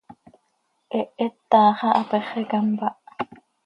[0.91, 2.97] Hehet taax ah hapéxeca mpáh.